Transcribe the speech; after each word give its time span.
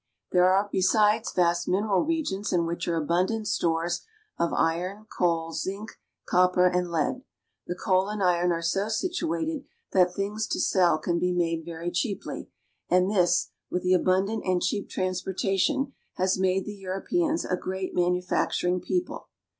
There 0.31 0.51
are, 0.51 0.67
besides, 0.71 1.31
vast 1.31 1.67
mineral 1.67 2.01
regions 2.03 2.51
in 2.51 2.65
which 2.65 2.87
are 2.87 2.95
abundant 2.95 3.47
stores 3.47 4.01
of 4.39 4.51
iron, 4.51 5.05
coal, 5.15 5.51
zinc, 5.51 5.91
copper, 6.27 6.65
and 6.65 6.89
lead. 6.89 7.21
The 7.67 7.75
coal 7.75 8.09
and 8.09 8.23
iron 8.23 8.51
are 8.51 8.63
so 8.63 8.87
situated 8.89 9.65
that 9.91 10.11
things 10.15 10.47
to 10.47 10.59
sell 10.59 10.97
can 10.97 11.19
be 11.19 11.31
made 11.33 11.65
very 11.65 11.91
cheaply, 11.91 12.49
and 12.89 13.11
this, 13.11 13.51
with 13.69 13.83
the 13.83 13.93
abundant 13.93 14.41
and 14.43 14.59
cheap 14.59 14.89
transportation, 14.89 15.93
has 16.15 16.35
made 16.39 16.65
the 16.65 16.73
Europeans 16.73 17.45
a 17.45 17.55
great 17.55 17.95
manufac 17.95 18.47
turing 18.53 18.81
people. 18.81 19.27